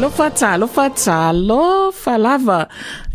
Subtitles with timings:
[0.00, 2.68] Alofa talofa talofa lava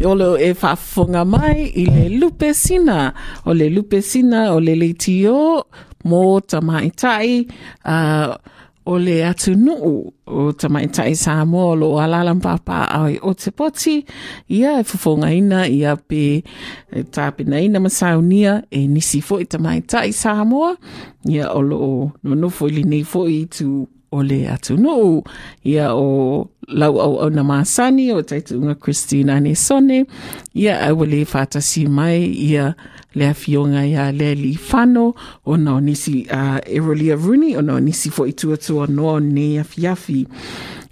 [0.06, 3.12] o le e whaafonga mai i le lupe sina.
[3.46, 5.66] O le lupe sina o le leitio
[6.06, 7.50] mō tamaitai
[7.90, 8.38] uh,
[8.86, 14.06] o le atu nuu o tamaitai Samoa o lo alalam papa ai o te poti.
[14.54, 16.44] Ia e fufonga ina ia pe
[16.94, 20.76] e tāpina ina masaunia e nisi fo i tamaitai Samoa
[21.26, 21.82] ia o lo
[22.22, 25.24] no nofo ili nei fo tu o le atu nuu
[25.64, 30.06] ia o lau au au na masani o taitunga Christina ne sone
[30.54, 32.76] ia au le fatasi mai ia
[33.16, 35.14] le afionga ia le li fano.
[35.46, 40.28] O na nisi uh, Erolia Rooney o na nisi fo i tuatua no ne afiafi.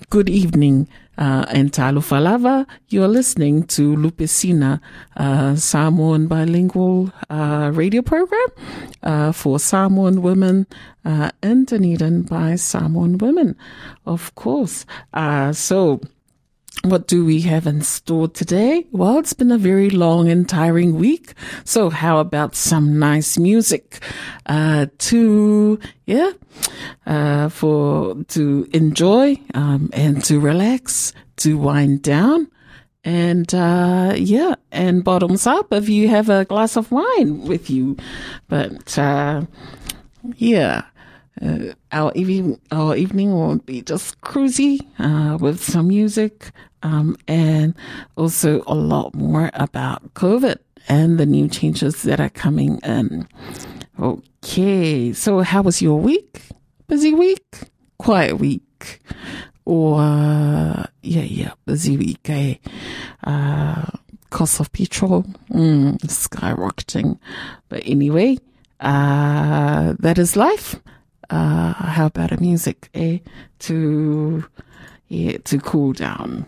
[0.09, 0.87] Good evening
[1.17, 2.67] uh, and Talofa Lava.
[2.89, 4.81] You're listening to Lupe Sina,
[5.17, 8.47] uh, Samoan bilingual uh, radio program
[9.03, 10.67] uh, for Samoan women
[11.05, 13.55] uh, in Dunedin by Samoan women,
[14.05, 14.85] of course.
[15.13, 16.01] Uh, so,
[16.81, 18.85] what do we have in store today?
[18.91, 21.33] Well, it's been a very long and tiring week.
[21.63, 24.03] So how about some nice music,
[24.47, 26.31] uh, to, yeah,
[27.05, 32.49] uh, for, to enjoy, um, and to relax, to wind down.
[33.05, 37.97] And, uh, yeah, and bottoms up if you have a glass of wine with you.
[38.49, 39.43] But, uh,
[40.35, 40.83] yeah.
[41.41, 46.51] Uh, our evening, our evening will be just cruisy uh, with some music
[46.83, 47.73] um, and
[48.15, 50.57] also a lot more about COVID
[50.87, 53.27] and the new changes that are coming in.
[53.99, 56.41] Okay, so how was your week?
[56.87, 57.45] Busy week?
[57.97, 58.99] Quiet week?
[59.65, 62.55] Or, uh, yeah, yeah, busy week, eh?
[63.23, 63.85] Uh,
[64.29, 67.17] cost of petrol, mm, skyrocketing.
[67.69, 68.39] But anyway,
[68.81, 70.75] uh, that is life.
[71.29, 73.19] Uh, how about a music, eh?
[73.59, 74.43] To,
[75.07, 76.45] yeah, to cool down.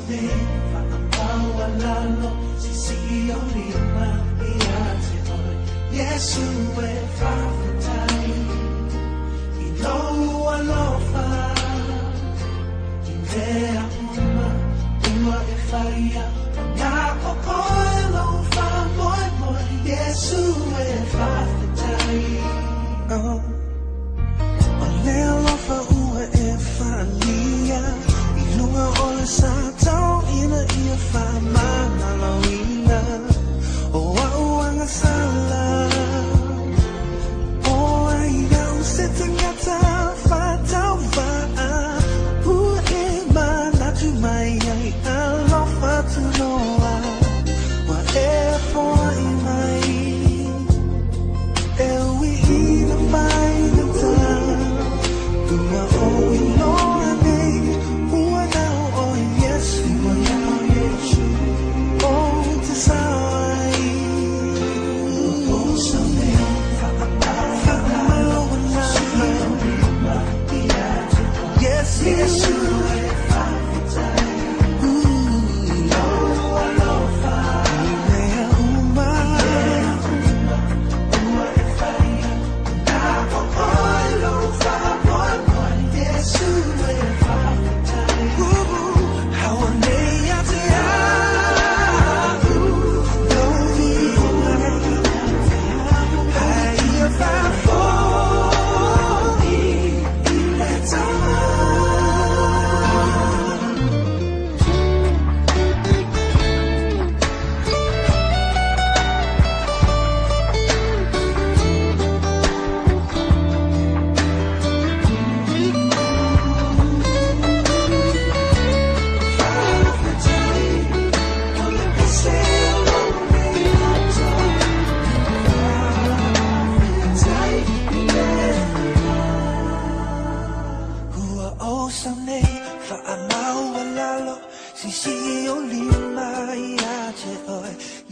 [0.09, 0.31] nei
[0.73, 4.09] Whakapau a lalo Si si o lima
[4.41, 5.57] i a te hoi
[5.99, 6.47] Yesu
[6.91, 8.35] e whawhatai
[9.65, 11.27] I loa lofa
[13.11, 14.49] I mea uma
[15.11, 16.27] Ua e whaia
[16.77, 16.99] Ngā
[17.31, 20.43] o koe lofa Moi moi Yesu
[20.85, 21.76] e whawhatai
[23.11, 23.41] Oh
[24.83, 27.83] O lea lofa ua e whania
[28.37, 29.53] I lunga o le sa
[29.85, 32.26] tau ina ia whamana lauina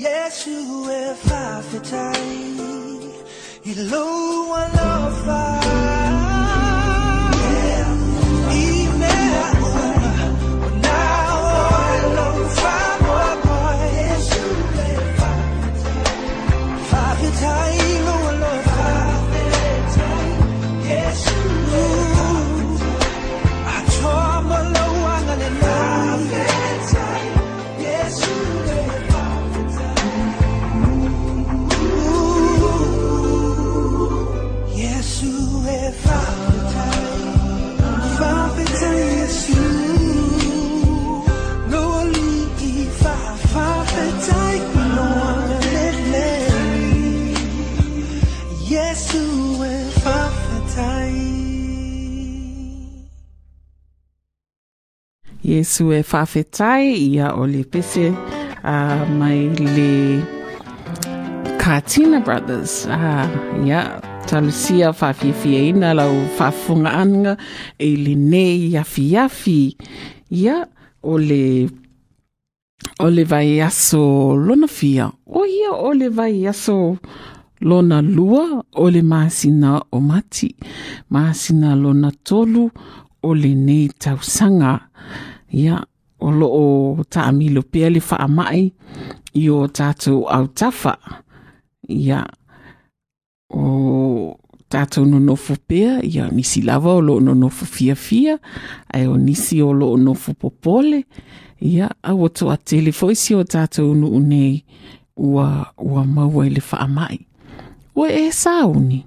[0.05, 2.57] oi Yesu e fa fetai
[3.65, 5.64] i lo alofa I
[55.55, 60.23] Yesu e whawhetai ia o le pese uh, mai le
[61.59, 62.87] Katina Brothers.
[62.87, 63.29] Uh,
[63.67, 67.37] ia, talusia whawhiawhia ina lau whafunga anga
[67.79, 69.77] e le nei afi afi.
[70.31, 70.67] Ia,
[71.03, 71.71] o le
[72.99, 75.13] o le vai aso lona fia.
[75.27, 76.99] O ia o le vai aso
[77.61, 80.57] lona lua o le masina o mati.
[81.11, 82.71] Masina lona tolu
[83.23, 84.81] o le nei tausanga.
[85.55, 85.79] Ia
[86.25, 88.65] o lo o taamilo pia le wha mai
[89.35, 90.97] i o tātou au tafa.
[91.89, 92.25] Ia
[93.55, 94.35] o
[94.71, 98.39] tātou no nofo pea, ia nisi lava o lo no nofo fia fia,
[98.91, 101.05] ai o nisi o lo nofo popole,
[101.61, 104.65] ia au o toa tele foisi o tātou no unei
[105.17, 107.21] ua, ua maua i le wha mai.
[107.95, 109.05] Ua e sauni,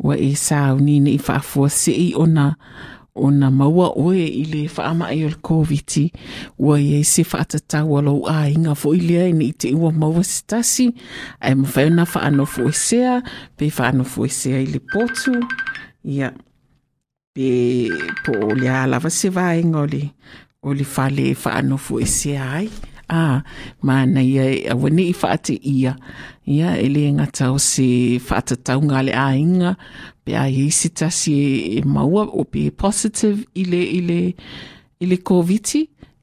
[0.00, 2.14] ua e sauni ne i whaafua sei
[3.14, 6.10] o na o na maua oe i le whaamai o le COVID
[6.58, 10.24] ua i e se whaatatau alo a inga fo i lea i te ua maua
[10.24, 10.94] stasi
[11.40, 13.22] ai ma whauna whaano fo e sea
[13.56, 15.34] pe whaano fo e sea i le potu.
[16.04, 16.32] Ia
[17.34, 17.90] pe
[18.24, 19.86] po o le alawa se vaenga o
[20.62, 22.70] o le whale whaano fo e ai
[23.12, 23.42] a
[23.82, 25.92] mana ia e awane i whaate ia.
[26.46, 29.76] Ia e le ngata o se whaatatau le a inga
[30.24, 34.20] pe a i tasi e, e maua o pe positive i le, i le,
[35.00, 35.68] i le COVID.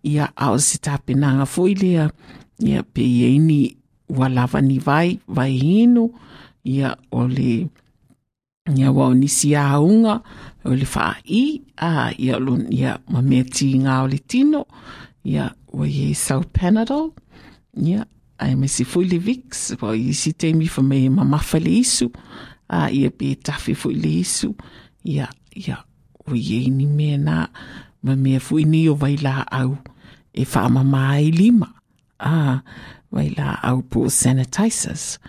[0.04, 2.10] Ia a o se tapenanga fo i lea.
[2.60, 3.76] Ia pe ieini
[4.10, 6.10] ua lava ni vai vai hinu.
[6.66, 7.68] Ia o le
[8.76, 10.22] ia wa o nisi a unga
[10.66, 14.66] o le wha i a ia lun ia ma ngā o le tino.
[15.24, 17.12] Ia o ye sau panadol.
[18.40, 19.76] Ai me si fui le vix.
[19.82, 22.08] Wa i si temi fa me ma mafa le isu
[22.70, 24.54] a ia pe tafi fui le isu
[25.04, 25.78] ia ia
[26.28, 27.48] o ye ni me na
[28.04, 29.78] ma me fui ni o vai la au.
[30.34, 31.68] E fa ma mai lima.
[32.20, 32.64] Ah, a
[33.12, 35.20] vai la au po sanitizers.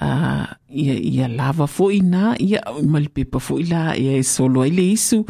[0.00, 4.92] A ia ia lava fo ina ia mal pepa fo ila ia e solo ile
[4.92, 5.24] isu.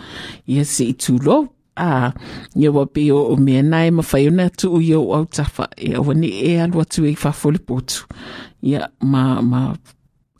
[0.46, 2.12] Ia se itulo a
[2.56, 5.68] ia wa pe o, o mea nai ma whai ona tu u iau au tafa.
[5.76, 8.06] E awa ni e alu atu e whafole potu
[8.62, 9.74] ia ma ma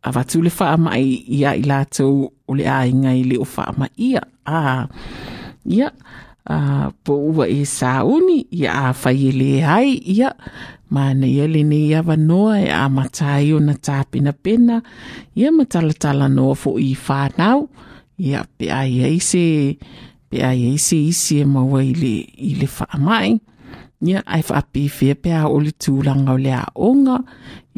[0.05, 3.47] a watu le wha mai ia i lātou o le a inga i le o
[3.57, 4.87] wha ma ia a
[5.65, 5.89] ia
[6.45, 6.57] a
[7.05, 10.31] po ua e sa uni ia a whai e le ai ia
[10.93, 14.83] ma na ia le ne ia wanoa e a matai o na tāpina pena.
[15.35, 17.69] Ia matalatala noa fo i whanau
[18.21, 19.45] ia pe ai ai se
[20.35, 23.39] pe ai e se isi e maua i le, i le whaamai.
[24.05, 27.21] Ia ai whaapi whea pe a o le tūlanga o le a onga,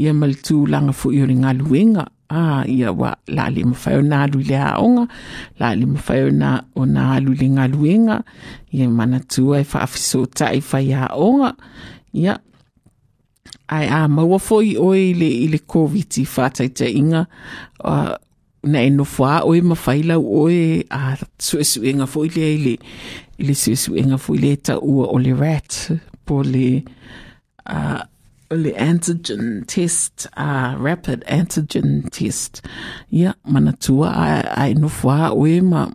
[0.01, 3.67] ia ma le tūlanga fu i o le ngā luenga, a ia wa la le
[3.69, 5.05] mawhai o nā alu le a onga,
[5.61, 8.19] la le mawhai o nā o nā alu le ngā luenga,
[8.73, 11.53] ia mana tua e whaafiso tai whai a onga,
[12.17, 12.41] ia
[13.69, 17.27] ai a maua foi i le i le COVID i whātaita inga,
[17.85, 18.17] uh,
[18.67, 22.59] na e nofua o e mawhaila o e a sue suenga fo i le i
[22.65, 22.75] le
[23.39, 25.93] i le sue suenga fo i le ta o le rat
[26.27, 26.83] po le
[27.71, 28.03] uh,
[28.51, 32.63] le antigen test uh, rapid antigen test.
[33.11, 35.87] Ia mana tua a, a e nofua o e ma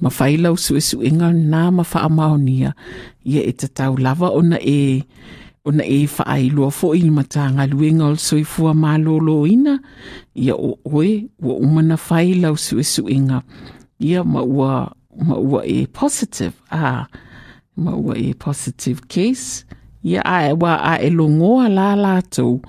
[0.00, 2.74] ma whaila o sue suenga nā ma wha amaonia
[3.24, 5.04] ia e tatau lava ona e
[5.70, 9.78] ona e whaai loa fo i matanga luenga o soi fua malolo ina.
[10.34, 13.42] Ia o oe ua umana whai lau sue suenga
[13.98, 14.92] ia ma ua
[15.26, 17.06] ma ua e positive a
[17.76, 19.64] ma ua e positive case.
[20.02, 22.60] Ia a e wa a e longoa la lātou.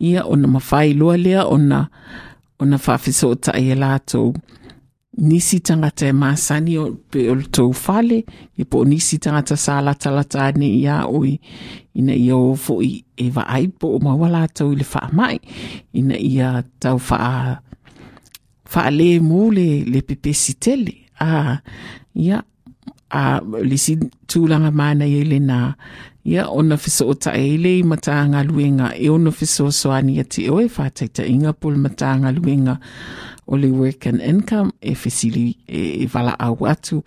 [0.00, 1.88] Ia ona ma whai loa lea ona
[2.58, 4.34] ona ta e lātou
[5.18, 8.24] nisi tangata e masani o pe o tau fale,
[8.56, 11.40] i po nisi tangata sa alatalata ane ia o i,
[11.94, 15.40] ina ia o fo i e wa aipo o mawala tau ili faa mai,
[15.92, 17.58] ina ia tau faa,
[18.64, 21.58] faa le mule le pepe sitele, a,
[22.14, 22.42] ia.
[23.10, 23.96] A le si
[24.30, 25.60] tūlanga mana i le nā
[26.24, 28.92] ia ona fiso o ta e le i matanga luenga.
[28.96, 32.78] E ona fiso soani ati oe whataita inga pul matanga luenga.
[33.46, 37.02] O le work and income e fesili e, e vala au atu.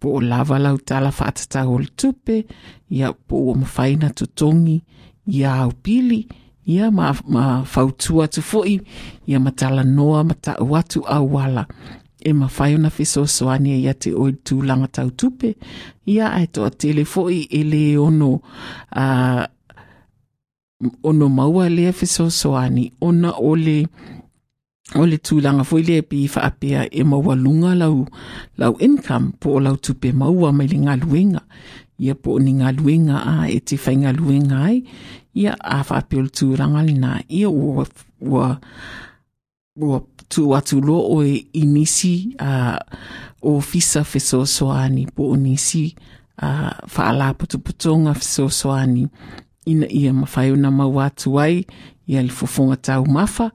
[0.00, 2.44] Po o lava lau tala whaatata o le tupe.
[2.90, 4.82] Ia po o mawhaina tutongi.
[5.26, 6.28] Ia au pili.
[6.66, 8.80] Ia ma, ma fautua atu foi.
[9.26, 11.66] Ia matala noa mata watu au wala
[12.20, 15.54] e ma ona fiso soani ia te oi tūlanga tau tupe
[16.06, 18.40] ia ai toa tele foi e le ono
[18.96, 19.44] uh,
[21.02, 23.86] ono maua lea fiso soani ona o le
[24.96, 28.06] o le tūlanga foi le pi whaapea e maua lunga lau,
[28.56, 31.42] lau income po o lau tupe maua mai le ngā luenga.
[32.00, 34.82] Ia po o ni ngā luenga a e te luenga ai,
[35.34, 37.20] ia a whaapea o le tūranga le nā.
[37.28, 37.84] Ia ua,
[38.20, 38.60] ua,
[39.76, 42.78] ua tu atu lo o e inisi a
[43.42, 45.94] o fisa feso soani po o nisi
[46.42, 49.08] a whaala putuputonga feso soani.
[49.66, 51.66] Ina ia mawhai ona mau atu ai
[52.06, 53.50] ia le fofonga tau mafa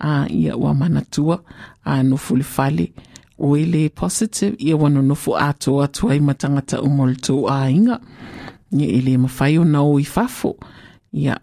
[0.00, 1.42] a ia ua manatua
[1.84, 2.92] a nofu le fale
[3.38, 8.00] o ele positive ia wana nofu ato atu ai matangata umol tō a inga.
[8.72, 10.56] Ia ele mawhai ona o i fafo
[11.12, 11.40] ia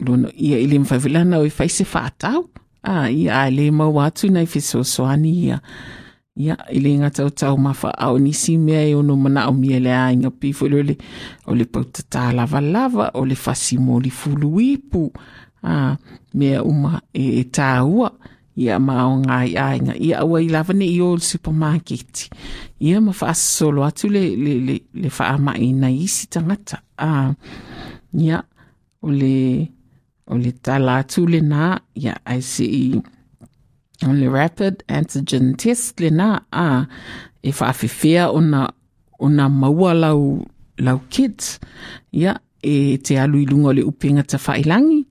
[0.00, 2.48] lona ia ele mawhaivilana o i whaise whaatau
[2.86, 5.58] a ia a le mau atu nei fesosoani ia.
[6.36, 9.90] Ia ile nga tau tau mafa au nisi mea e ono mana o mia le
[9.90, 10.94] ainga pifo le ole
[11.46, 15.10] o le pautata lava lava o le fasi mo li fulu ipu.
[15.62, 15.96] A
[16.34, 18.12] mea uma e, e tāua
[18.56, 19.96] ia ma o ngai ainga.
[19.98, 22.28] Ia aua i lava ne i o le supermarket.
[22.80, 26.84] Ia ma fa solo atu le le le le fa ama ina isi tangata.
[27.00, 27.32] A
[28.12, 28.44] ia
[29.02, 29.75] o le
[30.26, 32.86] o le tala atu le na ia ai se i
[34.06, 36.86] o le rapid antigen test le na a
[37.42, 38.70] e whaafewhea o na,
[39.18, 40.46] o na maua lau,
[40.78, 41.60] lau kids
[42.12, 45.06] ia e te alu i lunga o le upinga ta whailangi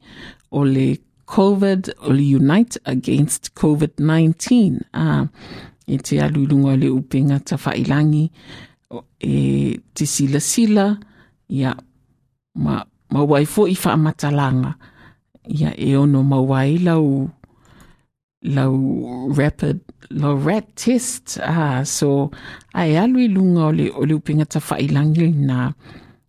[0.52, 5.26] o le COVID o le Unite Against COVID-19 a
[5.88, 8.30] e te alu i lunga o le upinga ta whailangi
[8.92, 10.98] o, e te sila sila
[11.50, 11.72] ia
[12.56, 14.76] ma, ma wai fo i whaamatalanga
[15.48, 17.30] ia e ono ma wai lau
[18.42, 18.76] lau
[19.38, 21.40] rapid lau rat test.
[21.42, 22.32] Ah so
[22.74, 25.74] ai alu i lunga o le o le upinga ta whailangi na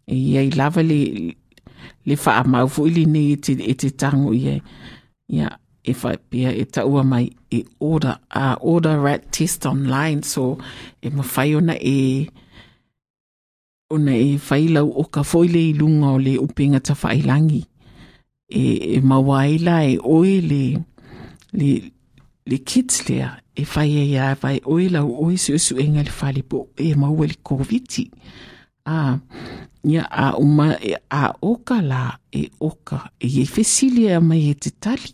[0.07, 1.01] ia i lava le
[2.07, 4.61] le wha mau fu ili ne e te, e te tango ia.
[5.29, 5.49] Ia
[5.87, 5.95] e
[6.31, 10.59] pia e taua mai e order a uh, order rat test online so
[11.03, 12.27] e ma whai ona e
[13.91, 16.95] ona e lau o ka foile i lunga o le upinga ta
[18.49, 20.79] e, e mawaila e oe le
[21.53, 21.93] le
[22.47, 26.13] le kids lea e whai e ia vai oe lau oe su su enga le
[26.21, 28.11] whali po e maua le COVID-19
[28.87, 29.19] a
[29.85, 34.55] ia a uma e a oka la e oka e e fesili e mai e
[34.55, 35.11] te tali.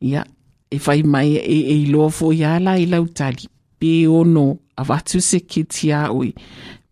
[0.00, 0.24] Ia
[0.70, 3.48] e whai mai e e loa fo ia la i lau tali.
[3.78, 6.34] Pe ono a watu se kiti a oi.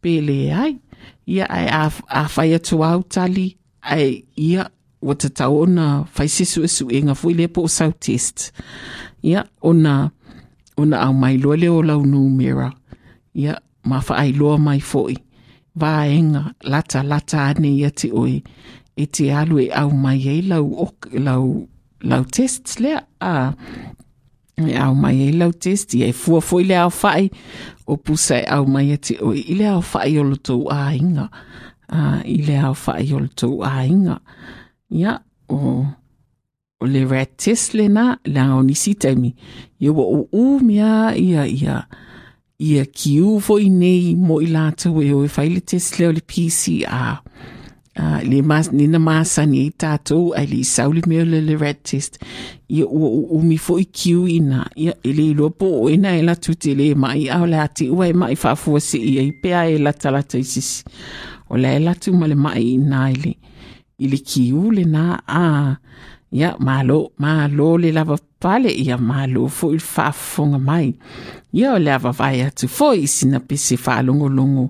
[0.00, 0.78] Pe le ai
[1.26, 4.70] ia ai a, a whai atu au tali ai ia
[5.02, 8.52] o te tau ona whai sesu e su e ngā fui le po sau test
[9.22, 10.10] ia ona
[10.76, 12.70] ona au mai loa le o lau numera
[13.34, 15.16] ia ma wha ai loa mai foi.
[15.80, 18.42] Vaenga lata ane ia te oi.
[18.96, 21.66] E te alu e au mai e lau, ok, lau,
[22.02, 23.00] lau test lea.
[23.20, 23.52] A
[24.56, 27.30] e au mai e lau test ia e fua foi le whai
[27.86, 29.40] o pusa e au mai te oi.
[29.52, 31.26] I le whai o lo tau a inga.
[31.88, 33.54] A i le whai o lo tau
[34.92, 35.86] a inga ia o
[36.80, 39.34] o le rat test le na la o nisi taimi
[39.80, 41.86] ia wa o u mea ia ia
[42.58, 46.20] ia kiu fo i nei mo i lātou e o e whaile test leo le
[46.20, 47.22] PCR.
[47.92, 52.16] Uh, le mas, nina masani i tātou ai le sauli meo le le red test
[52.72, 56.22] ia ua umi fo i kiu ina ia e le ilo po o ina e
[56.24, 59.66] la tute le mai au le ati ua e mai whafua se ia i pea
[59.68, 60.84] e la talata i sisi
[61.50, 63.34] o le e la tu ma le mai ina i le
[64.02, 65.46] i le kiu le na a
[66.32, 70.88] ia malo malo le lava pale ia malo fo i whafonga mai.
[71.52, 74.64] Ia o le ava vai atu fo i sina pese whaalongolongo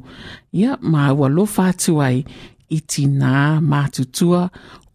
[0.53, 2.25] ia maua lo whātu ai.
[2.73, 4.47] I tina mātutua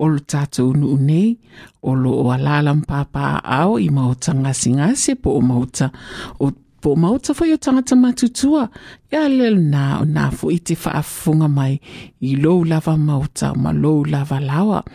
[0.01, 1.37] o lo tātou nu nei
[1.81, 5.91] o lo o alala mpapa au i mauta ngasi ngasi po o mauta
[6.41, 6.51] o
[6.87, 8.69] po mauta foi o tangata matutua.
[9.11, 11.81] Lelo nā o nā fo i te whaafunga mai.
[12.23, 14.85] I lou lava mauta ma lou lava lawa.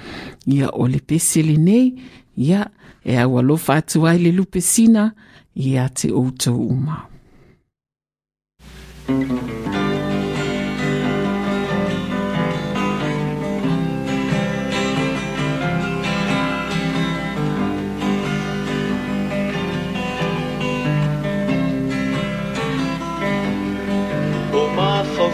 [0.49, 1.93] Ia o le pesele nei.
[2.41, 2.65] Ia
[3.05, 5.11] e au alo whātu ai le lupe sina.
[5.53, 7.03] Ia te outou uma.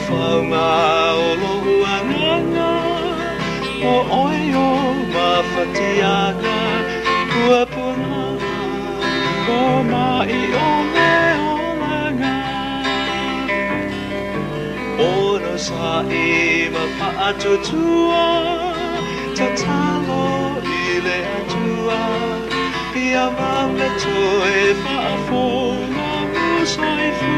[0.07, 0.67] Mawhawhaunga
[1.19, 1.29] o
[2.11, 2.71] nganga
[3.93, 4.69] O oi o
[5.15, 6.57] mawhatianga
[7.33, 7.63] Kua
[9.47, 11.13] Ko mai o me
[11.51, 12.37] o langa
[15.09, 16.85] Ono sa e ma
[17.29, 18.27] atutua
[19.37, 20.25] Ta talo
[20.63, 22.01] i le atua
[22.95, 24.19] Ia ma me to
[24.55, 26.09] e whaafona
[27.19, 27.38] fua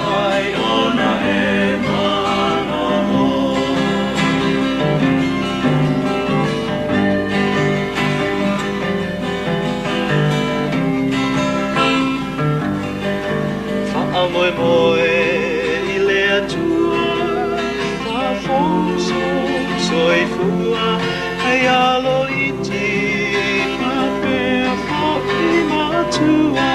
[26.21, 26.71] matua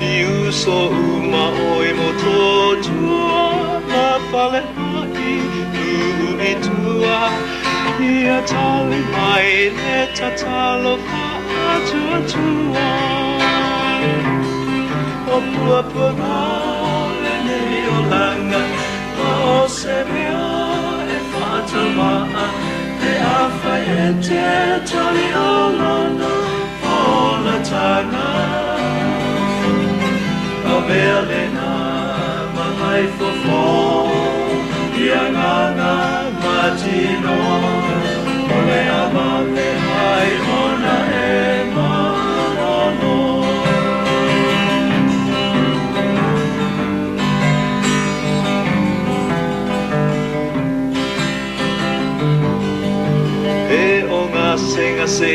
[0.00, 1.44] I uso uma
[1.74, 5.34] oi mo tō tua Na whale mai
[6.26, 7.18] u i tua.
[8.00, 11.24] Ia tali mai le tatalo wha
[11.72, 12.88] atua tua.
[15.34, 16.36] O pua pua
[17.22, 18.62] le nei o langa
[19.26, 20.44] o se mea
[21.16, 22.46] e whata maa.
[23.10, 24.46] E a whai e te
[24.90, 25.49] tali o
[30.90, 31.72] O mea le na
[32.54, 33.60] ma mai fo fo
[35.02, 35.94] Ia nganga
[36.42, 37.36] ma tino
[38.54, 40.30] O le ama me hai
[40.62, 41.30] ona e
[41.74, 43.18] manono
[53.78, 53.86] E
[54.18, 55.34] o ngā senga se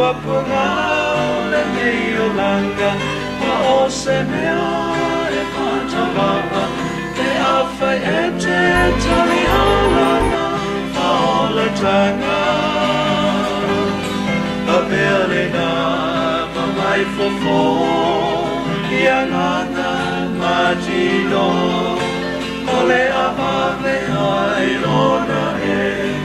[0.00, 0.66] pua pua
[1.50, 2.90] le nei o langa
[3.40, 4.68] Ma o se mea
[5.40, 6.64] e pata waka
[7.16, 8.60] Te awhai e te
[9.02, 10.44] tari o langa
[10.94, 12.40] Ma o le tanga
[14.74, 15.70] A mea le nā
[16.54, 17.60] ma mai fofo
[19.02, 20.19] Ia ngana
[20.50, 21.46] ma tino
[22.74, 23.96] O le amave
[24.28, 25.44] ai lona
[25.78, 26.19] e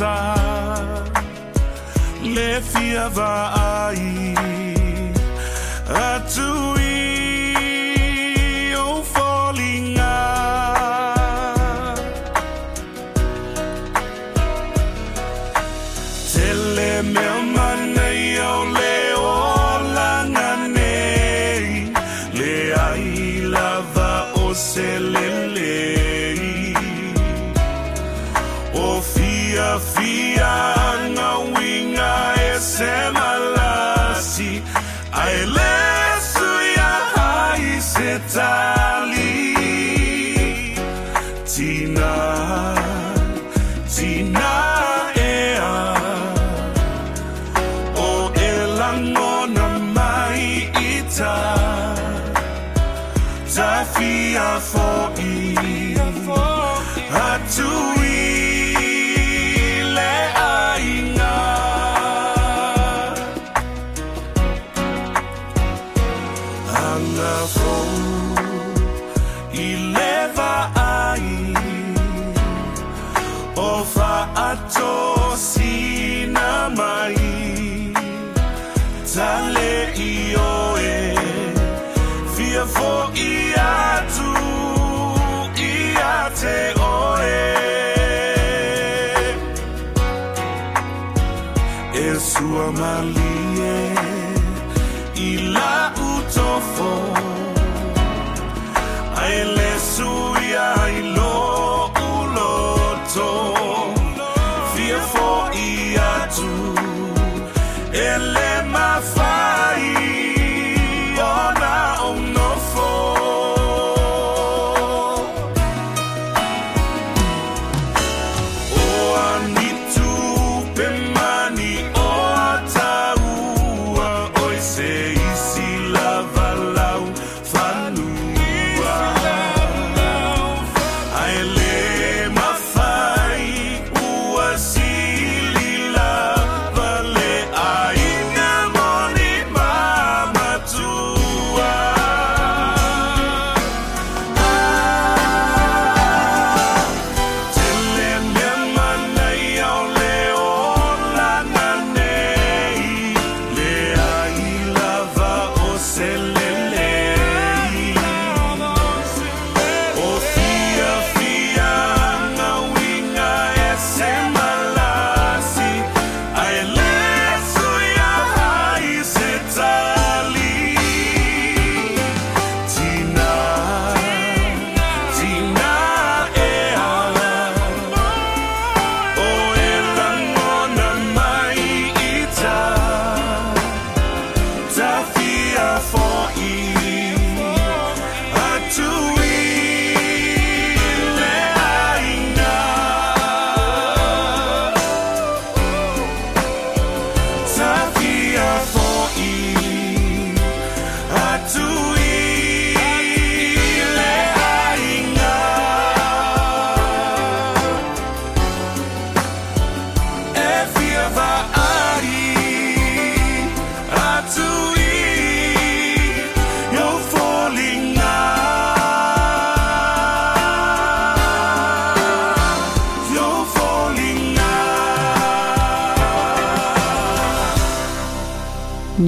[0.00, 1.04] pangota
[2.22, 3.08] Le fia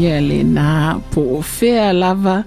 [0.02, 2.40] Ia le nā po o whea lava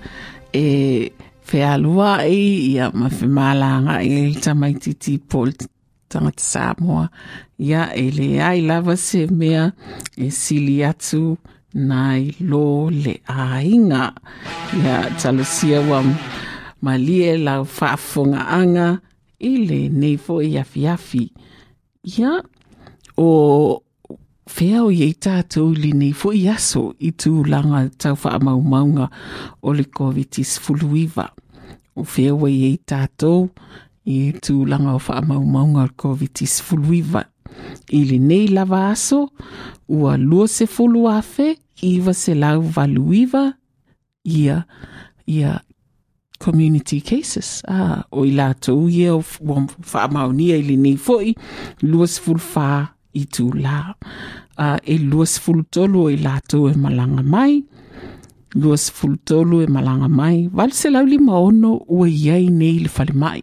[0.51, 1.07] e
[1.47, 5.53] whea lua i ia ma whi mālanga i le tamaititi po le
[6.11, 7.05] tangata Samoa.
[7.63, 9.69] Ia e le ai lava se mea
[10.17, 11.37] e sili atu
[11.79, 14.11] nai lo le ainga.
[14.81, 16.03] Ia talosia wa
[16.83, 18.89] malie lau whaafonga anga
[19.39, 21.25] i le neifo i afi afi.
[22.17, 22.35] Ia
[23.15, 23.31] o
[24.45, 29.83] Whea o iei tātou li nei fo i aso i tū langa tau o le
[29.83, 31.31] COVID-19 fuluiva.
[31.95, 33.49] O whea o iei tātou
[34.05, 37.25] i o o le COVID-19 fuluiva.
[37.89, 38.19] I le
[38.53, 39.29] lava aso,
[39.87, 43.53] ua lua se fulu afe, iwa se lau valuiva,
[44.23, 44.65] ia,
[45.25, 45.61] ia
[46.39, 47.63] community cases.
[47.67, 50.97] Ah, o i lātou ia o wha mau nia i le nei
[51.81, 52.07] lua
[53.15, 53.27] i
[53.63, 53.95] la.
[54.57, 56.75] Uh, e lua sifulu tolu o i e
[57.23, 57.63] mai.
[58.55, 60.49] Lua sifulu tolu e malanga mai.
[60.53, 63.41] Walu se lau lima ono ua iai nei le fale mai.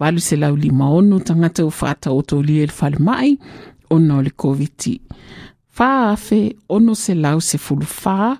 [0.00, 3.38] Walu se lau lima ono tangata o whata o tōli e le fale mai.
[3.90, 5.00] Ono le COVID-19.
[5.78, 8.36] Wha afe ono se lau se fulu wha.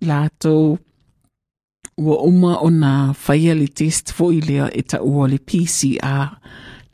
[0.00, 0.78] Lātou
[1.98, 3.12] ua uma o nā
[3.58, 6.38] le test fo i lea e ta ua le PCR.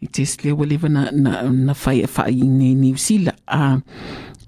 [0.04, 3.38] Le test lea ua lewa na, na, na whaia wha i ne New Zealand.
[3.48, 3.78] A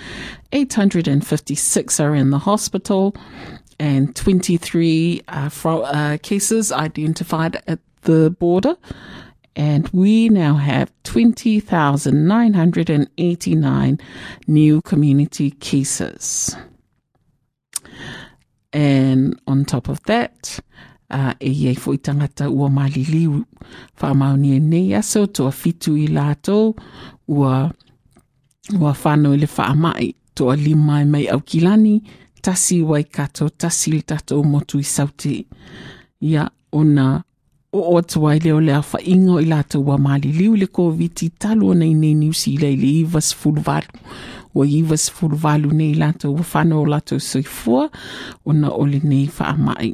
[0.51, 3.15] 856 are in the hospital
[3.79, 8.77] and 23 uh, uh, cases identified at the border.
[9.57, 13.99] And we now have 20,989
[14.47, 16.55] new community cases.
[18.71, 20.59] And on top of that,
[21.09, 23.45] uh, e iei fo i tangata ua maliliu
[24.01, 26.75] whaamauni e nei aso toa fitu i lātou
[27.27, 27.71] ua,
[28.79, 32.01] ua whānau i le whaamai toa lima e mai au kilani
[32.41, 35.47] tasi wai kato tasi le tatou motu i sauti
[36.21, 37.23] ia ona
[37.71, 38.01] o o
[38.39, 42.27] lea o le afaʻiga o i lātou ua maliliu le koviti talu ona inei nei
[42.27, 43.33] niusi le i le ivas
[44.53, 47.89] Ua o ivas fulvalu nei lātou ua whanau o lātou soifua
[48.45, 49.93] ona o nei whaamai.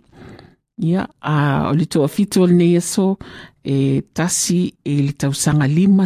[0.83, 3.17] Ia, a o le toa o le nei aso
[3.63, 6.05] e tasi e le tausanga lima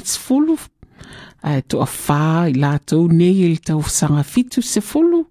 [1.44, 1.88] a e toa
[2.50, 5.26] i lātou nei e le tausanga fitu se fulu.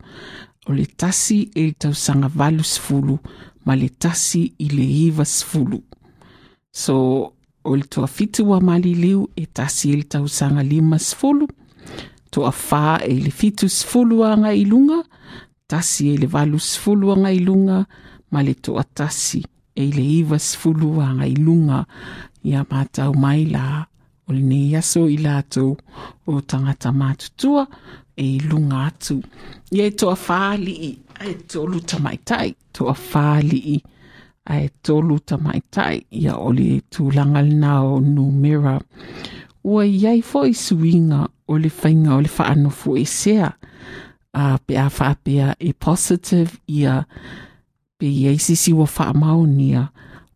[0.68, 3.18] O le tasi e le tausanga valu sfulu
[3.64, 5.24] ma le tasi i le iwa
[6.82, 6.96] so
[7.64, 11.46] o le toa fitu wa mali liu e tasi e le tausanga lima sfulu
[12.30, 15.00] toa whā e le fitu i lunga
[15.66, 16.58] tasi e le valu
[17.38, 17.78] i lunga
[18.30, 19.42] ma le toa tasi
[19.76, 21.84] e le iwa sfulu anga i lunga.
[22.48, 23.84] Ia mātau mai la
[24.26, 25.76] o le nei aso i lātou
[26.26, 27.66] o tangata mātutua
[28.16, 29.20] e i lunga atu.
[29.76, 33.60] Ia e toa whāli i a e tolu tamaitai, toa whāli
[34.46, 38.78] i a e tolu tamaitai ia o le tūlanga lina o numera.
[39.64, 43.50] Ua iai fo i suinga o le whainga o le whaanofu e sea.
[44.32, 47.04] A pe a whaapea e positive ia
[47.98, 49.88] pe iai sisi wa whaamaunia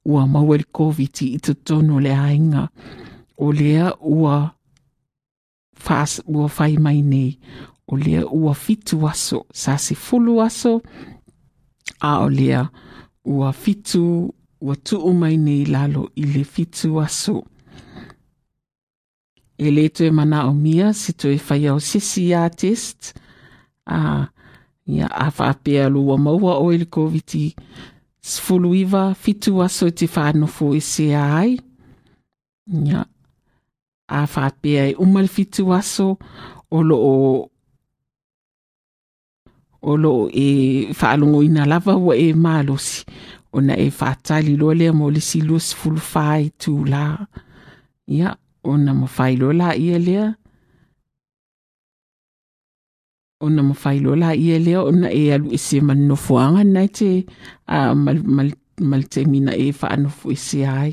[0.05, 2.69] ua maua le COVID i te tono le ainga.
[3.39, 4.55] O lea ua
[6.27, 7.39] ua fai mai nei.
[7.87, 10.81] O lea ua fitu aso sa se fulu aso.
[12.01, 12.67] A o lea
[13.25, 17.45] ua fitu ua tuu mai nei lalo i le fitu aso
[19.59, 23.15] e le to e mana o mia si to e fai au sisi a test
[23.87, 24.29] a
[24.87, 27.55] ia a whaapea lua maua o ili COVID
[28.21, 31.61] sfulu iwa fitu aso e te whanofo e se ai.
[32.67, 33.07] Ia
[34.09, 36.19] a whaapea e umal fitu aso
[36.71, 37.51] o lo
[39.83, 43.05] o o lo e whaalongo ina lava wa e malosi
[43.53, 47.27] ona e whaatali loa lea mo le silu sfulu whai tu la.
[48.07, 50.27] Ia ona mo whai loa la ia lea.
[53.41, 57.27] Ona mo whai loa la ia lea ona e alu e se manofoanga nai te
[57.67, 60.93] a mal, mal, mal te mina e whaanofo e se ai.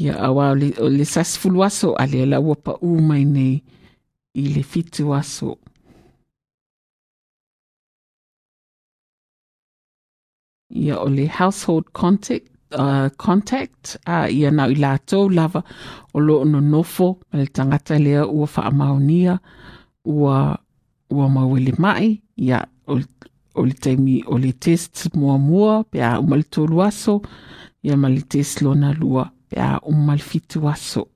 [0.00, 0.50] Ia awa
[0.82, 2.56] o le, sasfulu aso a le la ua
[3.08, 3.62] mai nei
[4.34, 5.54] i le fitu aso
[10.74, 15.62] ia o le household contact uh, contact a ia na i lava
[16.12, 19.38] o lo no nofo ma le tangata lea ua whaamaunia
[20.04, 20.58] ua
[21.10, 23.00] ua mawele mai ia o,
[23.54, 27.22] o le taimi o le test mua mua pe a uma le tolu aso
[27.82, 31.08] ia ma le test lona lua pe a uma le fitu aso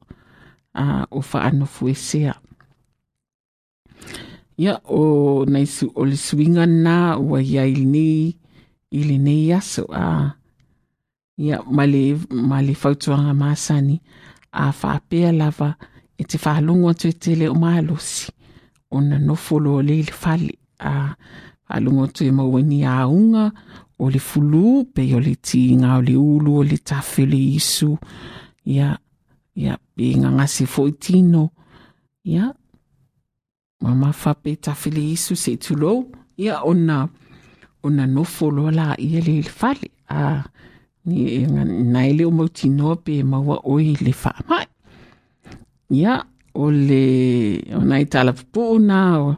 [0.74, 2.34] a o whaanofu e sea.
[4.58, 8.36] Ia o nei su, o le swinga na ua ia ili
[8.90, 10.32] ili nei aso a
[11.38, 14.00] ia ma le, ma le fautuanga masani.
[14.52, 15.76] A whaapea lava
[16.18, 18.32] e te whaalungo atu e tele o mahalosi
[18.90, 21.14] ona nofolo o le le fale a
[21.68, 23.52] whaalungo atu e mauani a unga
[23.98, 27.98] o le fulu pe o le tinga o le ulu o le tafele isu.
[28.64, 28.98] Ia
[29.54, 31.50] ia pe ngangasi fo tino
[32.24, 32.54] ia
[33.80, 36.06] mama fape tafele isu se tulo
[36.36, 37.08] ia ona
[37.82, 40.42] ona nofolo la ia le le fale a
[41.06, 41.46] ni
[41.94, 44.66] nai le o mautino pe maua oi le whaamai.
[45.90, 46.14] Ia,
[46.54, 47.04] o le,
[47.78, 49.28] o nai tala pupu na, o,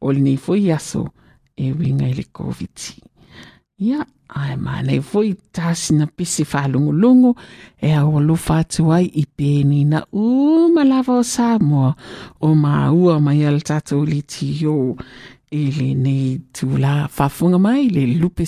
[0.00, 1.04] o le nei foi aso,
[1.54, 2.76] e winga i le COVID.
[3.86, 4.02] Ia,
[4.34, 7.34] Ai mai nei foi tasina pisi whalungulungu
[7.76, 11.90] e au alofa atu ai i pēni na uma lava o Samoa
[12.40, 14.96] o mā ua mai al tatou li tio
[15.52, 18.46] i le nei tūla whafunga mai le lupe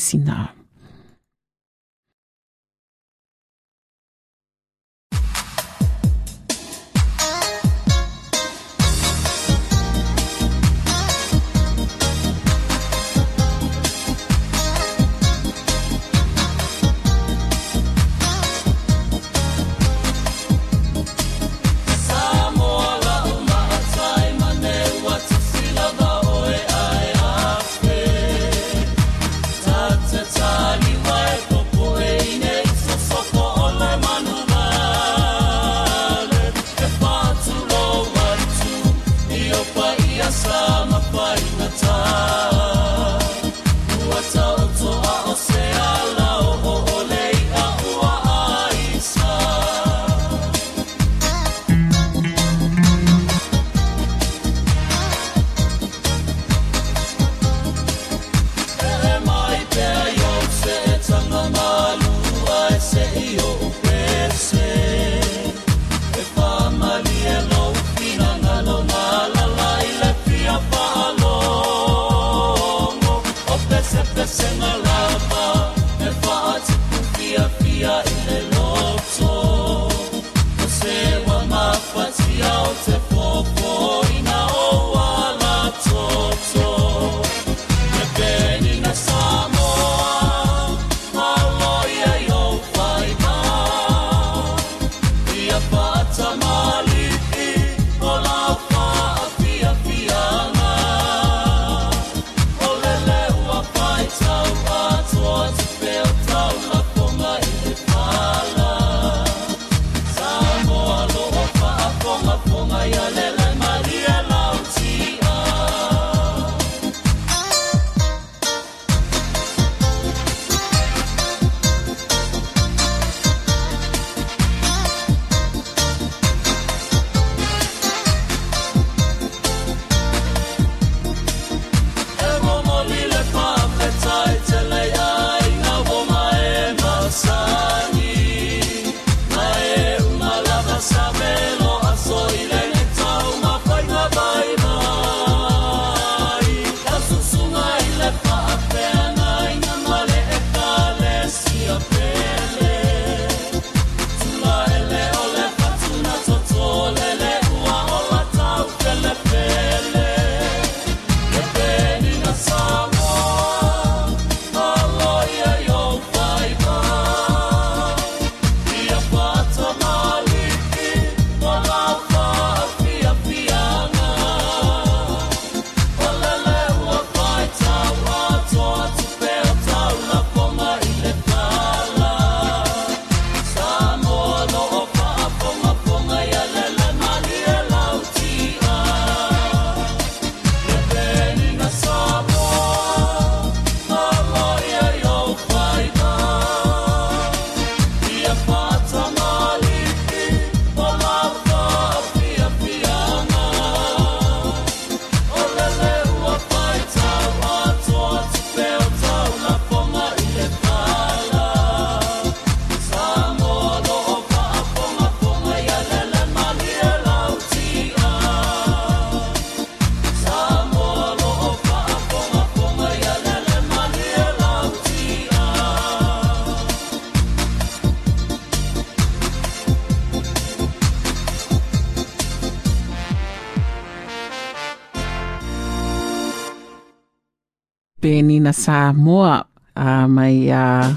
[238.53, 238.53] sinau.
[238.53, 240.97] Penina Samoa a mai a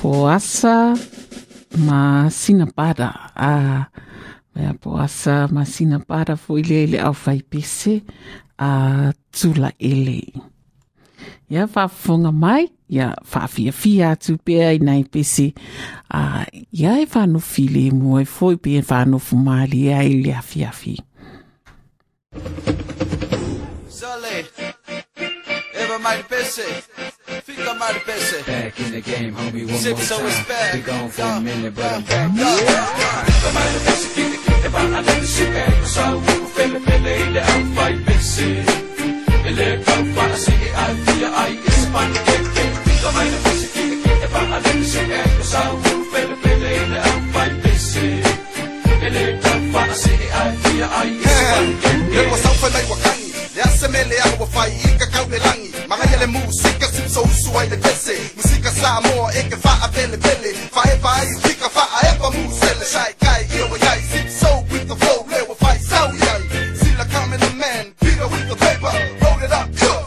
[0.00, 0.96] poasa
[1.78, 3.88] ma sinapada a
[4.54, 8.02] mai a poasa ma sinapada fo ile ile au fai pese
[8.58, 10.32] a tula ele.
[11.50, 11.68] Ia
[12.32, 15.52] mai, ia whawhia fia atu pia i nei pese
[16.10, 20.34] a ia e whanofi le mua e foi pia e whanofu mali ia i le
[20.34, 20.96] afi
[26.04, 26.68] mighty busy.
[27.46, 28.42] Fica mighty busy.
[28.44, 30.26] Back in the game, homie, one Zip, more so time.
[30.26, 30.72] It's back.
[30.72, 31.38] Been gone for yeah.
[31.38, 31.96] a minute, but yeah.
[31.96, 32.28] I'm back.
[32.36, 33.24] Yeah.
[33.28, 37.40] Fica mighty busy, fica kigge bare lidt sit bag på så uge fælde fælde hele
[37.40, 38.50] af fight busy.
[39.48, 42.48] Eller kom fra at sikke ej, fire ej, ikke så bare kæft.
[42.86, 45.08] Fica mighty busy, fica kigge bare lidt back.
[45.10, 48.06] bag på så uge fælde fælde hele af fight busy.
[49.06, 52.04] Eller kom fra at sikke ej, fire ej, ikke så bare kæft.
[52.16, 58.70] Jeg var sammen for dig, hvor kan yasemele yangobofai ikakaudelangi makayele musika simsousuwaile tese musika
[58.70, 62.84] samoa eke faa pelepele faefaai fika faaepa musele.
[62.92, 66.42] Shaikai iowayai simsou with the flow lewafai sauyai
[66.78, 68.92] sila kamen a man peter with the paper.
[69.22, 70.03] Load it up good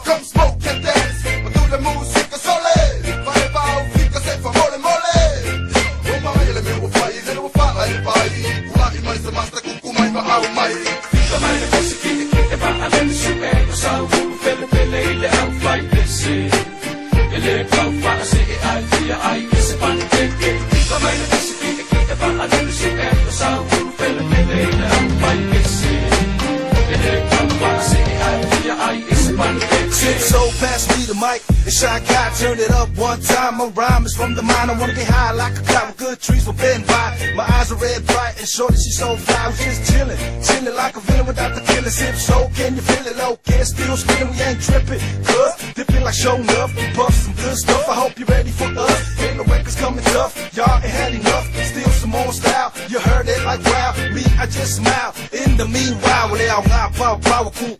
[34.68, 35.96] I wanna get high like a cloud.
[35.96, 37.16] Good trees were bent by.
[37.34, 39.46] My eyes are red bright and shorty, she so fly.
[39.46, 42.14] Was just chillin', chillin' like a villain without the killer sip.
[42.16, 43.36] So can you feel it low?
[43.48, 45.00] Can still spinning, we ain't trippin'.
[45.24, 46.76] Cause dipping like show enough.
[46.92, 47.88] Puff some good stuff.
[47.88, 49.20] I hope you're ready for us.
[49.22, 50.36] Ain't no records coming tough.
[50.54, 51.46] Y'all ain't had enough.
[51.64, 52.70] Still some more style.
[52.90, 53.94] You heard it like wow.
[54.12, 55.14] Me, I just smile.
[55.32, 57.76] In the meanwhile, well, I'm not power, power, cool,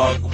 [0.00, 0.29] e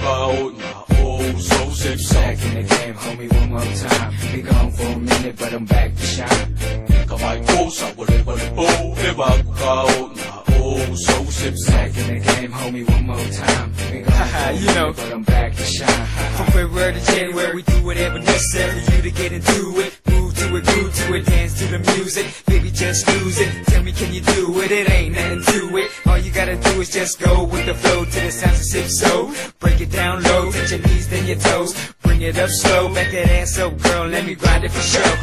[24.61, 24.71] it?
[24.71, 25.91] It ain't nothing to it.
[26.07, 28.87] All you gotta do is just go with the flow to the sounds of sip
[28.87, 29.31] so.
[29.59, 31.73] Break it down low, touch your knees, then your toes.
[32.03, 34.07] Bring it up slow, back that ass up, girl.
[34.07, 35.03] Let me grind it for sure.
[35.03, 35.17] show.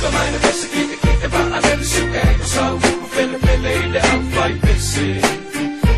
[0.00, 2.64] Ka mai na kasi ki e ki e pa a lele su e ko sa
[2.72, 5.08] wu pele pele i le au fai pese.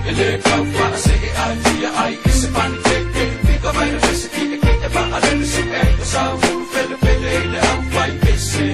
[0.09, 3.25] E le kau pa a se e ai fia ai e se pan teke.
[3.63, 6.23] Ka mai na kasi ki e ki e pa a lele su e ko sa
[6.41, 8.67] wu pele pele i le au fai pese.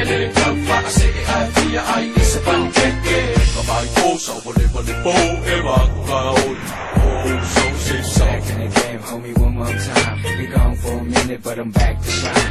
[0.00, 1.12] E le kau pa a se
[4.22, 6.46] mai po sa vole vole po e ma ku ka o
[7.02, 8.24] o so se so.
[8.24, 10.22] Back in the game, homie, one more time.
[10.38, 12.50] Be gone for a minute, but I'm back to shine.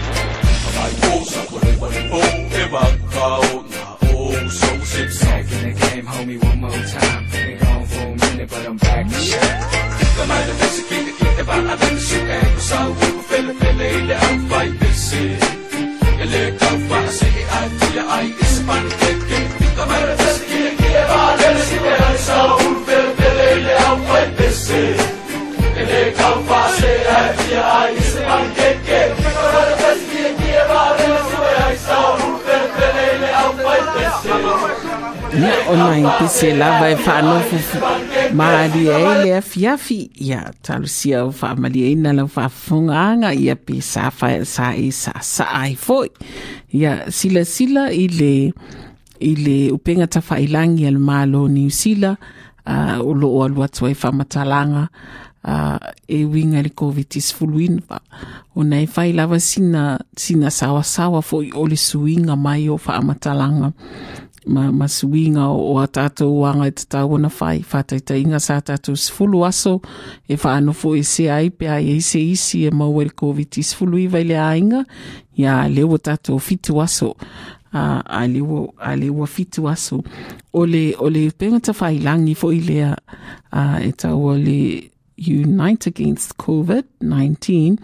[0.75, 2.19] Mai po sa vole vole po
[2.59, 5.25] e ma ku ka o na o so se so.
[5.25, 7.23] Back in the game, homie, one more time.
[7.31, 9.63] Be gone for a minute, but I'm back to shine.
[10.17, 12.79] Ka mai na kasi ki e ki e pa a lele su e ko sa
[12.87, 15.23] wu pele pele i le au fai pese.
[16.19, 19.39] E le kau pa a se e ai fia ai e se pan teke.
[19.77, 19.83] Ka
[21.11, 21.33] mai
[29.67, 32.67] na kasi ki e ki e pa a lele su e ko sa wu pele
[32.77, 35.11] pele i le au fai pese.
[35.31, 36.57] E le kau pa a se e
[38.93, 39.99] ai le afiafi.
[40.27, 41.31] Ia talusia o
[41.91, 43.33] e lau whaafungaanga.
[43.33, 46.09] Ia pe sa whae sa e sa sa ai foi.
[46.73, 48.33] Ia sila sila i le
[49.21, 52.17] i le upenga ta whailangi al malo New Zealand.
[52.61, 54.89] Uh, o lo o alu atu e whamatalanga.
[55.41, 57.97] Uh, e winga le COVID-19 fuluina
[58.53, 63.71] o nei whai lava sina, sina sawa sawa fo i ole suinga mai o whamatalanga
[64.45, 68.97] ma, ma suinga o a tātou wanga e te tāwana whai whataita inga sa tātou
[68.97, 69.79] sifulu aso
[70.27, 73.75] e whaanofo e se ai pe ai e se isi e mau e le COVID-19
[73.77, 74.85] fulu i vai le ainga
[75.37, 77.13] ia leo tātou fitu aso
[77.73, 80.03] Ah, a a lewa a lewa fitu aso.
[80.53, 82.95] O le o le penga ta whailangi fo i lea
[83.51, 87.77] a e tau o le Unite Against COVID-19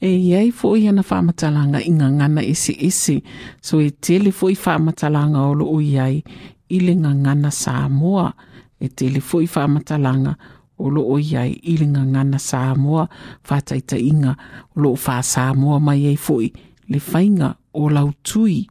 [0.00, 3.22] e iai fo i ana whamatalanga i ese ese.
[3.60, 6.22] So e tele fo i whamatalanga o lo o iai
[6.70, 8.32] i le ngā ngana Samoa.
[8.78, 10.36] E tele fo i whamatalanga
[10.78, 13.08] o lo o iai i le ngā ngana Samoa.
[13.50, 14.36] Whataita inga
[14.76, 16.52] o lo o Samoa mai ei fo i
[16.86, 18.68] le whainga o lau tui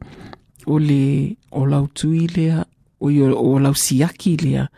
[0.66, 2.64] o le o lau tui lea
[3.00, 4.68] o, i o, o lau siaki lea.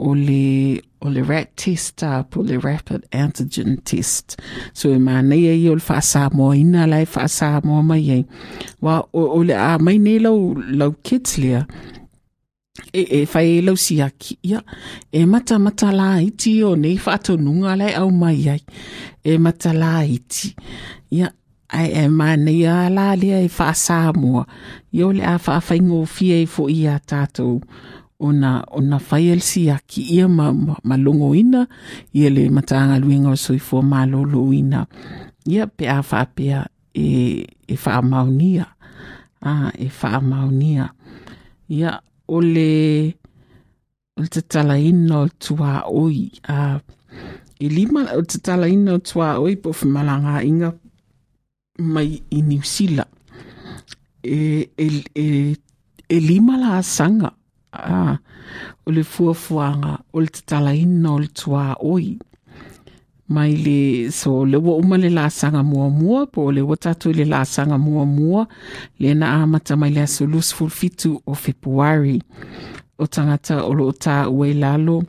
[0.00, 4.38] O le o le rat test up po le rapid antigen test.
[4.72, 8.24] So e mānei ai o le whaasamoa ina lai whaasamoa mai ai.
[8.80, 11.64] Wa o, o le a mai nei lau, lau kids lea
[12.92, 14.62] e, e fai e lau siaki ia
[15.12, 18.62] e mata mata la iti o nei whaatonunga lai au mai ai.
[19.24, 20.54] E mata la iti.
[21.10, 21.28] Ia
[21.72, 24.44] ai e mānei a la lea e whaasamoa.
[24.92, 27.60] I o le a whaawhaingo fia e fo i a tātou.
[28.20, 31.64] Ona ona fai el si aki ia ma, ma, ma longo ina
[32.12, 34.84] ia le matanga luinga o soifua malolo ina.
[35.48, 38.66] Ia pe a wha pea e, e wha maunia
[39.40, 40.90] a e wha maunia
[41.68, 43.14] ia o le
[44.16, 46.80] o te tala ina o tua oi a
[47.60, 50.74] e lima o te tala ina o tua oi po whamalanga inga
[51.80, 52.62] mai i New
[54.22, 55.56] e, e, e,
[56.08, 57.32] e lima la sanga
[57.72, 58.18] ah,
[58.84, 61.28] o le fuafuanga o le tatalaina o le
[63.28, 67.78] mai le so le wa uma le la sanga mua mua po tatu le sanga
[67.78, 68.46] mua mua
[68.98, 72.20] le na amata mai le aso lusful fitu o February.
[72.98, 75.02] O tangata o lo ta ue lalo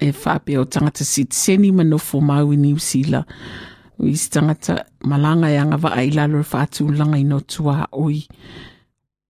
[0.00, 3.24] e whape o tangata sitseni manofo mau i Zealand
[3.98, 8.26] o isi tangata malanga yanga wa ai lalo e whaatu langa ino tua oi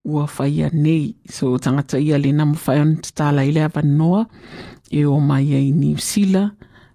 [0.04, 1.16] ua whaia nei.
[1.28, 4.26] So tangata ia le namu whai on te i le awa noa
[4.90, 6.52] e o mai ai Zealand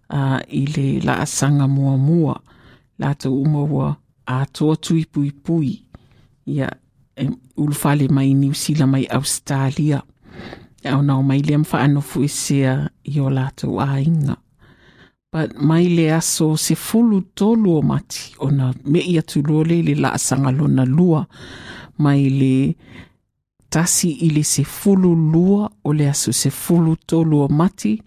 [0.09, 2.36] uh, i le la asanga mua mua.
[2.99, 5.86] La te umaua a toa tui pui pui.
[6.45, 6.69] Ia
[7.15, 10.03] e, ulufale mai Zealand mai Australia.
[10.86, 14.42] Au nao mai le am whaano fuesea i o la te inga.
[15.34, 18.36] But mai le aso se fulu tolu o mati.
[18.38, 21.25] O na me ia tu lole le la asanga lona lua.
[21.97, 22.75] Mai le
[23.69, 27.99] tasi i se fulu lua o le aso se fulu tolu o mati.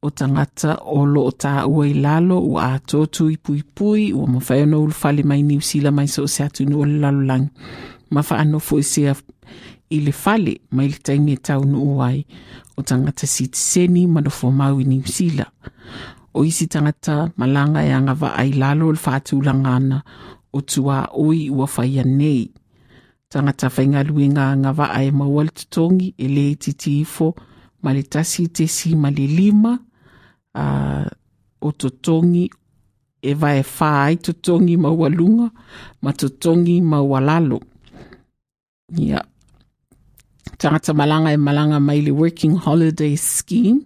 [0.00, 4.12] O tangata o lo o tā ua i lalo o a tōtu i pui pui
[4.12, 7.20] o ma whai ono ulu mai New Zealand mai so se atu o le lalo
[7.20, 7.50] lang.
[8.10, 9.12] Ma wha ano fo i se
[9.90, 12.24] i le fale mai le taimi e tau nu uai
[12.76, 15.52] o tangata si seni ma no mau i New Zealand
[16.34, 20.02] o isi tangata malanga e anga wa ai lalo le whātu langana
[20.52, 22.50] o tua oi ua whaia nei
[23.28, 27.34] tangata whainga luenga nga wa ai mawal tutongi e le titi ifo
[27.82, 29.78] ma le tasi te si ma le lima
[30.54, 31.06] uh,
[31.60, 32.50] o tutongi
[33.22, 35.50] e e wha ai tutongi ma walunga
[36.82, 37.60] ma walalo
[38.96, 39.24] ia yeah.
[40.58, 43.80] tangata malanga e malanga mai le working holiday scheme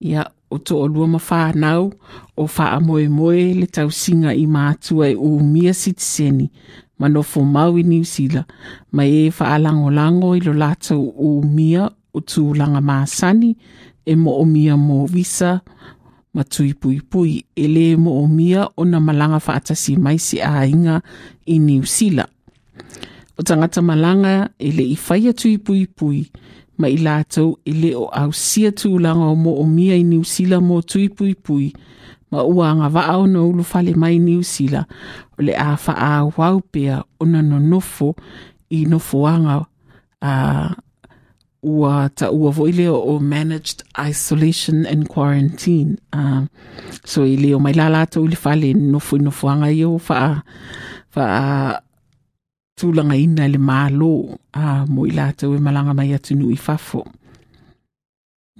[0.00, 0.30] ia yeah.
[0.52, 1.90] O to o lua mawhanau
[2.36, 6.50] o wha moe moe le tausinga i mātua e o mia sitiseni
[6.98, 8.46] ma no mau i New Zealand
[8.92, 13.56] ma e wha lango i lo lātou o mia o tūlanga māsani
[14.04, 15.60] e mo o mia mo visa
[16.34, 20.18] ma tui pui pui e le mo o mia o na malanga wha atasi mai
[20.18, 21.00] si a inga
[21.46, 22.30] i New Zealand.
[23.36, 26.30] O tangata malanga e le i whaia tui pui pui
[26.82, 30.66] ma i lātou e le o au sia tūlanga o mo o mia i Zealand
[30.66, 31.72] mo tui pui pui
[32.32, 34.86] ma ua nga vaao na ulu fale mai Zealand.
[35.38, 38.14] O le a wha a wau pea o na no nofo
[38.70, 39.66] i nofo anga
[40.22, 40.74] a
[41.62, 45.98] ua ta ua voile o managed isolation and quarantine.
[46.12, 46.48] Um,
[47.04, 50.00] so i leo mai la lātou i le fale nofo i nofo anga i o
[50.08, 50.42] wha
[51.14, 51.80] wha
[52.82, 54.12] tūlanga ina le mālo
[54.58, 57.04] a mo i lātou e malanga mai atu nui fafo.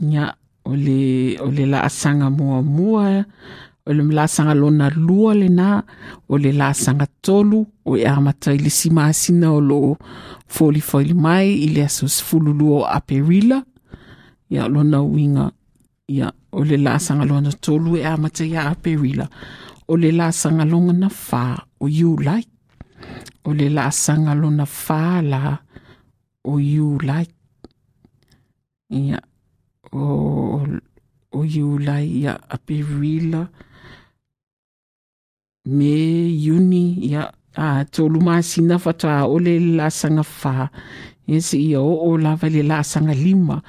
[0.03, 0.29] Nya,
[0.65, 3.07] o le, o le la asanga mua mua,
[3.83, 5.71] o le la asanga lona lua le nā,
[6.31, 9.81] o le la asanga tolu, o e amata i le sima asina o lo
[10.53, 13.59] folifoili mai, i le asos fululu o aperila,
[14.53, 15.49] ia lona winga,
[16.15, 19.27] ia o le la asanga lona tolu e amata i aperila,
[19.89, 21.45] o le la asanga longa na whā
[21.83, 21.91] o
[22.23, 22.52] like,
[23.45, 25.59] o le la asanga lona whāla
[26.45, 26.59] o
[27.03, 27.35] like.
[28.91, 29.21] Ia,
[29.93, 30.67] o,
[31.33, 31.43] o
[31.79, 33.49] like, ia, api rila,
[35.65, 35.95] me
[36.51, 40.69] uni, ia, a tolu masina fata le la asanga whā.
[41.29, 43.63] Ia se ia o o lava le la asanga lima,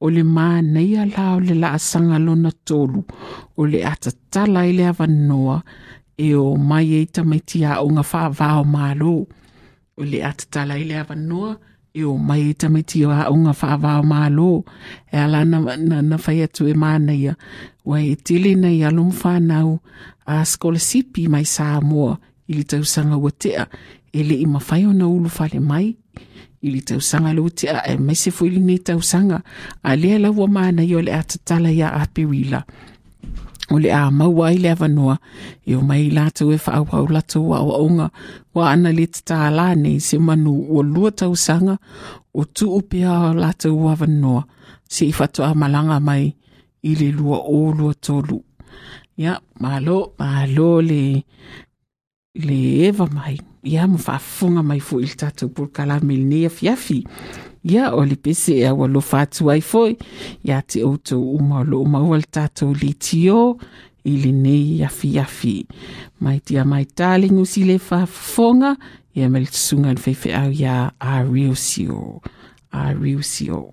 [0.00, 3.02] o le mā neia la o le la asanga lona tolu,
[3.56, 5.60] o le atatala i le avanoa,
[6.20, 9.14] e o mai e tamaiti a o ngā whaavao mālo.
[9.96, 11.54] O le atatala i le avanoa,
[11.96, 14.50] e o mai e tamaiti a o ngā whaavao mālo.
[15.08, 17.36] E ala na, na, na whai atu e māna ia.
[17.88, 19.78] Wa e tele nei alum whanau
[20.28, 22.18] a skolasipi mai sā mua
[22.50, 23.64] i li tausanga watea.
[24.12, 25.88] E le i mawhai o na ulu whale mai.
[26.60, 29.40] I li tausanga le watea e mai se fuili nei tausanga.
[29.82, 32.60] A lea lau wa māna i o le atatala ia a perila
[33.70, 35.16] o le a maua i le avanoa
[35.66, 38.10] e o mai lātou e wa o onga
[38.54, 41.78] wa ana le tata la nei se manu o lua tau sanga
[42.34, 44.42] o tu upea o lātou avanoa
[44.88, 46.34] se i whatoa malanga mai
[46.82, 48.42] i le lua o lua tolu.
[49.20, 51.24] Ia, malo, malo le
[52.34, 53.36] le eva mai.
[53.64, 57.02] Ia, ma whaafunga mai fu il tātou purkala milnea fiafi.
[57.64, 59.96] Ia o le pese e aua lofa atu ai foi
[60.44, 63.58] iā te outou uma o loo maua le tatou litio
[64.04, 65.66] i lenei afiafi
[66.20, 66.64] mai tia
[67.18, 68.76] le gusi le faafofoga
[69.14, 72.20] ia ma le tusuga le faifeau iā ariusio.
[72.72, 73.72] Ariosio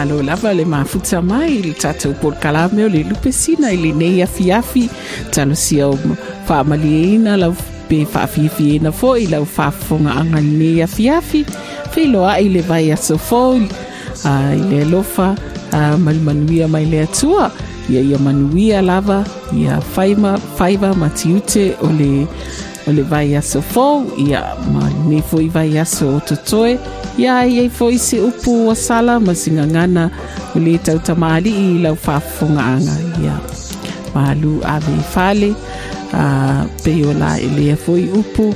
[0.00, 4.88] malo lava le mafuta mai i le tatou polokalame o le lupesina i lenei afiafi.
[5.30, 5.96] Talosia o
[6.48, 7.54] faamalieina lau
[7.88, 11.44] pe faafiefiena foʻi lau faafofogaaga lenei afiafi.
[11.92, 15.28] Feiloaʻi le vai aso fōu uh, i le alofa
[15.72, 15.98] uh,
[16.68, 17.50] mai le atua.
[17.90, 22.26] Ia ia manuia lava ia faiva whaiva matiute o le
[22.86, 24.40] o le vai aso fou ia
[24.72, 26.78] ma lenei fo i vai aso o totoe
[27.20, 30.08] ia ia i fo i se upu o sala ma singangana
[30.56, 33.36] o le tau tamali i lau whafonga anga ia
[34.14, 35.50] malu ave i fale
[36.16, 38.46] uh, pe o la i lea fo i upu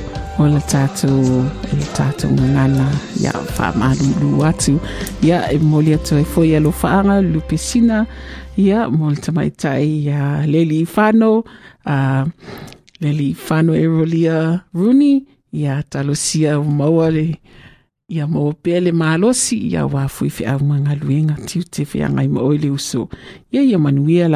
[0.41, 2.89] o le tātou e le tātou ngangana
[3.21, 4.79] ia whamalulu atu
[5.21, 8.05] ia e moli atu e foi alo whaanga Lupe Sina
[8.57, 11.45] ia mo le tamaitai ia leli i whano
[11.85, 12.23] uh,
[13.01, 15.13] leli i whano e rolia runi
[15.53, 17.37] ia talosia o maua le
[18.07, 18.91] ia mo le
[19.57, 19.87] ia
[22.37, 23.09] oile uso
[23.51, 24.27] ia ia manuia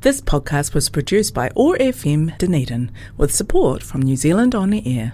[0.00, 4.82] This podcast was produced by OAR FM Dunedin with support from New Zealand On the
[4.84, 5.12] Air.